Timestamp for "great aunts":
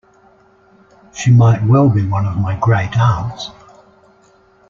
2.57-3.51